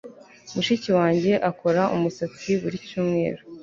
Mushiki 0.53 0.89
wanjye 0.97 1.31
akora 1.49 1.81
umusatsi 1.95 2.49
buri 2.61 2.77
cyumweru 2.87 3.41